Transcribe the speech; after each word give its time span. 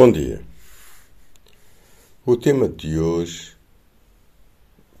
Bom 0.00 0.12
dia. 0.12 0.40
O 2.24 2.36
tema 2.36 2.68
de 2.68 3.00
hoje 3.00 3.56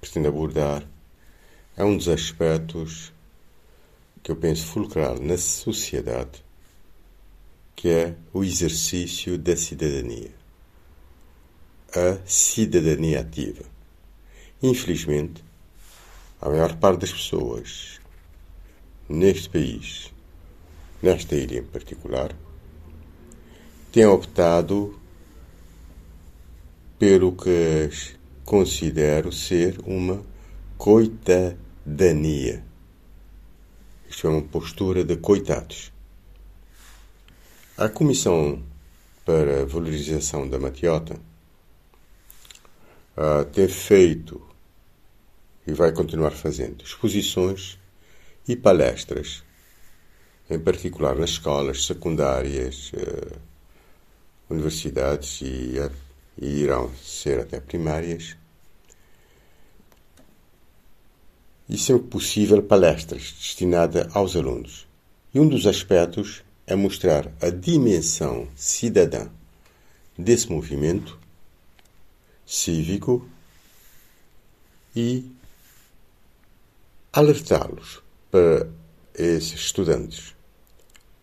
pretendo 0.00 0.26
abordar 0.26 0.84
é 1.76 1.84
um 1.84 1.96
dos 1.96 2.08
aspectos 2.08 3.12
que 4.24 4.32
eu 4.32 4.34
penso 4.34 4.66
fulcral 4.66 5.16
na 5.20 5.38
sociedade, 5.38 6.44
que 7.76 7.88
é 7.88 8.16
o 8.34 8.42
exercício 8.42 9.38
da 9.38 9.56
cidadania. 9.56 10.34
A 11.94 12.18
cidadania 12.26 13.20
ativa. 13.20 13.62
Infelizmente, 14.60 15.44
a 16.40 16.48
maior 16.48 16.74
parte 16.74 17.02
das 17.02 17.12
pessoas 17.12 18.00
neste 19.08 19.48
país, 19.48 20.12
nesta 21.00 21.36
ilha 21.36 21.60
em 21.60 21.64
particular, 21.64 22.34
tem 23.92 24.06
optado 24.06 24.98
pelo 26.98 27.32
que 27.32 27.90
considero 28.44 29.32
ser 29.32 29.78
uma 29.84 30.22
coitadania. 30.76 32.64
Isto 34.08 34.26
é 34.26 34.30
uma 34.30 34.42
postura 34.42 35.04
de 35.04 35.16
coitados. 35.16 35.92
A 37.76 37.88
Comissão 37.88 38.62
para 39.24 39.62
a 39.62 39.64
Valorização 39.64 40.48
da 40.48 40.58
Matiota 40.58 41.14
uh, 43.16 43.44
tem 43.52 43.68
feito 43.68 44.40
e 45.66 45.72
vai 45.72 45.92
continuar 45.92 46.30
fazendo 46.30 46.82
exposições 46.82 47.78
e 48.48 48.56
palestras, 48.56 49.44
em 50.48 50.58
particular 50.58 51.14
nas 51.14 51.30
escolas 51.30 51.84
secundárias, 51.84 52.90
uh, 52.94 53.38
universidades 54.48 55.40
e, 55.42 55.74
e 56.40 56.46
irão 56.46 56.90
ser 56.96 57.40
até 57.40 57.60
primárias. 57.60 58.36
E 61.68 61.76
sempre 61.76 62.08
possível 62.08 62.62
palestras 62.62 63.32
destinadas 63.32 64.14
aos 64.16 64.34
alunos. 64.34 64.86
E 65.34 65.38
um 65.38 65.48
dos 65.48 65.66
aspectos 65.66 66.42
é 66.66 66.74
mostrar 66.74 67.30
a 67.42 67.50
dimensão 67.50 68.48
cidadã 68.56 69.28
desse 70.16 70.50
movimento 70.50 71.18
cívico 72.46 73.28
e 74.96 75.30
alertá-los 77.12 78.02
para 78.30 78.68
esses 79.14 79.60
estudantes 79.60 80.34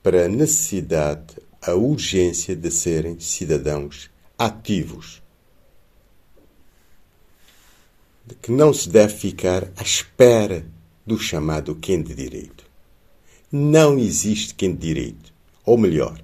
para 0.05 0.25
a 0.25 0.27
necessidade 0.27 1.35
a 1.65 1.73
urgência 1.73 2.55
de 2.55 2.69
serem 2.69 3.19
cidadãos 3.19 4.09
ativos. 4.37 5.21
De 8.25 8.35
que 8.35 8.51
não 8.51 8.71
se 8.71 8.87
deve 8.87 9.15
ficar 9.15 9.71
à 9.75 9.81
espera 9.81 10.65
do 11.05 11.17
chamado 11.17 11.75
quem 11.75 12.01
de 12.01 12.13
direito. 12.13 12.65
Não 13.51 13.97
existe 13.97 14.53
quem 14.53 14.73
de 14.73 14.79
direito. 14.79 15.33
Ou 15.65 15.77
melhor, 15.77 16.21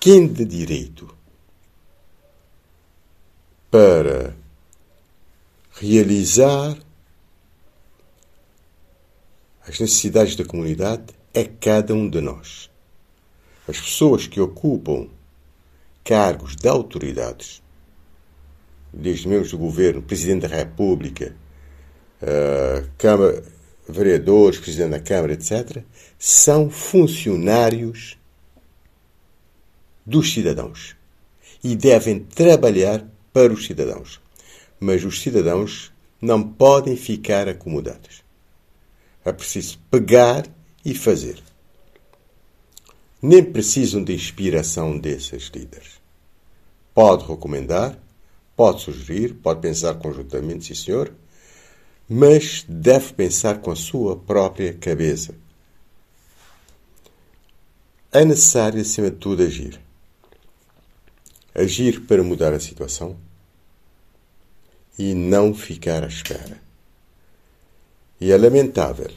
quem 0.00 0.26
de 0.26 0.44
direito 0.44 1.14
para 3.70 4.36
realizar 5.72 6.76
as 9.66 9.78
necessidades 9.78 10.34
da 10.34 10.44
comunidade 10.44 11.14
é 11.32 11.44
cada 11.44 11.94
um 11.94 12.10
de 12.10 12.20
nós 12.20 12.70
as 13.70 13.80
pessoas 13.80 14.26
que 14.26 14.40
ocupam 14.40 15.08
cargos 16.04 16.56
de 16.56 16.68
autoridades, 16.68 17.62
desde 18.92 19.28
membros 19.28 19.52
do 19.52 19.58
governo, 19.58 20.02
Presidente 20.02 20.48
da 20.48 20.56
República, 20.56 21.34
uh, 22.20 22.88
Câmara, 22.98 23.44
vereadores, 23.88 24.58
Presidente 24.58 24.90
da 24.90 25.00
Câmara, 25.00 25.34
etc., 25.34 25.84
são 26.18 26.68
funcionários 26.68 28.18
dos 30.04 30.32
cidadãos 30.32 30.96
e 31.62 31.76
devem 31.76 32.18
trabalhar 32.18 33.06
para 33.32 33.52
os 33.52 33.66
cidadãos. 33.66 34.20
Mas 34.80 35.04
os 35.04 35.22
cidadãos 35.22 35.92
não 36.20 36.42
podem 36.42 36.96
ficar 36.96 37.48
acomodados. 37.48 38.24
É 39.24 39.32
preciso 39.32 39.78
pegar 39.90 40.44
e 40.84 40.94
fazer 40.94 41.49
nem 43.22 43.44
precisam 43.44 44.02
de 44.02 44.14
inspiração 44.14 44.98
desses 44.98 45.50
líderes. 45.54 46.00
Pode 46.94 47.26
recomendar, 47.26 47.98
pode 48.56 48.82
sugerir, 48.82 49.34
pode 49.34 49.60
pensar 49.60 49.94
conjuntamente, 49.94 50.66
sim 50.66 50.74
senhor, 50.74 51.12
mas 52.08 52.64
deve 52.68 53.12
pensar 53.12 53.58
com 53.58 53.70
a 53.70 53.76
sua 53.76 54.16
própria 54.16 54.74
cabeça. 54.74 55.34
É 58.12 58.24
necessário, 58.24 58.80
acima 58.80 59.10
de 59.10 59.16
tudo, 59.16 59.42
agir. 59.42 59.80
Agir 61.54 62.00
para 62.06 62.22
mudar 62.22 62.52
a 62.52 62.58
situação 62.58 63.16
e 64.98 65.14
não 65.14 65.54
ficar 65.54 66.02
à 66.02 66.08
espera. 66.08 66.60
E 68.20 68.32
é 68.32 68.36
lamentável 68.36 69.10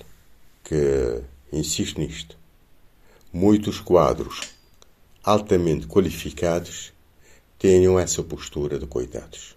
que, 0.64 1.22
insisto 1.52 2.00
nisto, 2.00 2.38
muitos 3.34 3.82
quadros 3.82 4.54
altamente 5.24 5.88
qualificados 5.88 6.94
tenham 7.58 7.98
essa 8.00 8.22
postura 8.22 8.78
de 8.78 8.86
coitados. 8.86 9.56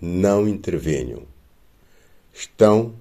Não 0.00 0.46
intervenham. 0.46 1.22
Estão, 2.34 2.94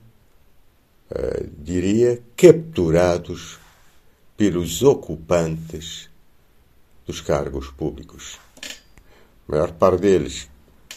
uh, 1.12 1.50
diria, 1.59 2.22
capturados 2.38 3.59
pelos 4.38 4.81
ocupantes 4.81 6.09
dos 7.06 7.19
cargos 7.19 7.69
públicos. 7.69 8.39
A 9.47 9.51
maior 9.51 9.72
parte 9.74 10.01
deles, 10.01 10.50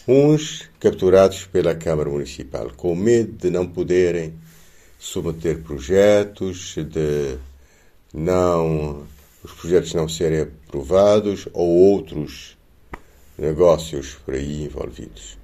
uns 0.07 0.69
capturados 0.79 1.45
pela 1.45 1.75
Câmara 1.75 2.09
Municipal, 2.09 2.71
com 2.75 2.95
medo 2.95 3.33
de 3.33 3.49
não 3.49 3.67
poderem 3.67 4.33
submeter 4.99 5.61
projetos, 5.63 6.75
de 6.75 7.37
não 8.13 9.07
os 9.43 9.51
projetos 9.53 9.93
não 9.93 10.07
serem 10.07 10.41
aprovados 10.41 11.47
ou 11.53 11.67
outros 11.67 12.57
negócios 13.37 14.15
por 14.25 14.35
aí 14.35 14.65
envolvidos. 14.65 15.37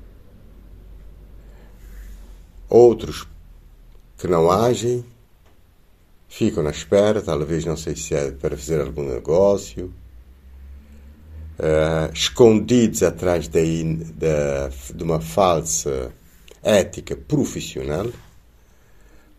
Outros 2.69 3.28
que 4.17 4.28
não 4.28 4.51
agem 4.51 5.03
ficam 6.28 6.61
na 6.61 6.72
espera, 6.72 7.22
talvez 7.22 7.66
não 7.66 7.78
sei 7.78 7.95
se 7.95 8.13
é 8.13 8.31
para 8.31 8.57
fazer 8.57 8.81
algum 8.81 9.03
negócio, 9.03 9.94
uh, 11.57 12.13
escondidos 12.13 13.01
atrás 13.01 13.47
de, 13.47 13.84
de, 13.95 14.94
de 14.94 15.03
uma 15.03 15.19
falsa 15.22 16.11
ética 16.61 17.16
profissional, 17.16 18.07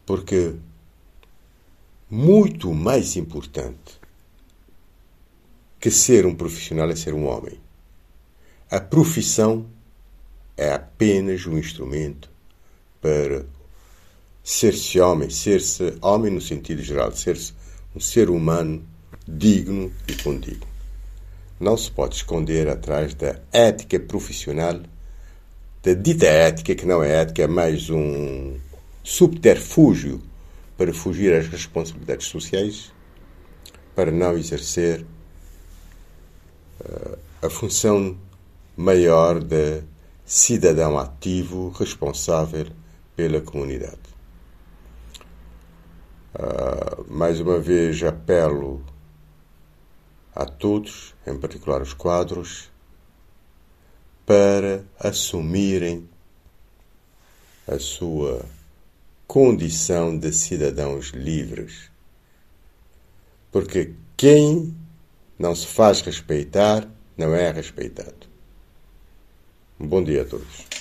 porque 0.06 0.54
muito 2.10 2.72
mais 2.72 3.16
importante 3.16 4.00
que 5.78 5.90
ser 5.90 6.26
um 6.26 6.34
profissional 6.34 6.90
é 6.90 6.96
ser 6.96 7.14
um 7.14 7.26
homem. 7.26 7.60
A 8.70 8.80
profissão 8.80 9.66
é 10.56 10.72
apenas 10.72 11.46
um 11.46 11.56
instrumento 11.58 12.30
para 13.00 13.44
ser-se 14.42 14.98
homem, 14.98 15.30
ser-se 15.30 15.94
homem 16.00 16.32
no 16.32 16.40
sentido 16.40 16.82
geral, 16.82 17.12
ser-se 17.12 17.52
um 17.94 18.00
ser 18.00 18.30
humano 18.30 18.82
digno 19.26 19.92
e 20.08 20.14
condigno. 20.14 20.66
Não 21.60 21.76
se 21.76 21.90
pode 21.90 22.16
esconder 22.16 22.68
atrás 22.68 23.14
da 23.14 23.38
ética 23.52 24.00
profissional, 24.00 24.80
da 25.82 25.92
dita 25.92 26.26
ética, 26.26 26.74
que 26.74 26.86
não 26.86 27.02
é 27.02 27.20
ética, 27.20 27.42
é 27.42 27.46
mais 27.46 27.90
um 27.90 28.56
subterfúgio 29.04 30.22
para 30.78 30.94
fugir 30.94 31.34
às 31.34 31.48
responsabilidades 31.48 32.28
sociais, 32.28 32.92
para 33.96 34.12
não 34.12 34.38
exercer 34.38 35.04
uh, 36.80 37.18
a 37.42 37.50
função 37.50 38.16
maior 38.76 39.42
de 39.42 39.82
cidadão 40.24 40.96
ativo 40.96 41.70
responsável 41.70 42.68
pela 43.16 43.40
comunidade. 43.40 43.98
Uh, 46.32 47.12
mais 47.12 47.40
uma 47.40 47.58
vez 47.58 48.00
apelo 48.04 48.84
a 50.32 50.46
todos, 50.46 51.12
em 51.26 51.36
particular 51.36 51.82
os 51.82 51.92
quadros, 51.92 52.70
para 54.24 54.84
assumirem 55.00 56.08
a 57.66 57.80
sua 57.80 58.46
condição 59.28 60.18
de 60.18 60.32
cidadãos 60.32 61.08
livres. 61.10 61.90
Porque 63.52 63.92
quem 64.16 64.74
não 65.38 65.54
se 65.54 65.66
faz 65.66 66.00
respeitar 66.00 66.88
não 67.16 67.34
é 67.34 67.52
respeitado. 67.52 68.26
Um 69.78 69.86
bom 69.86 70.02
dia 70.02 70.22
a 70.22 70.24
todos. 70.24 70.77